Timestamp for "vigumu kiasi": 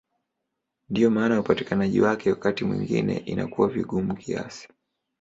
3.67-4.67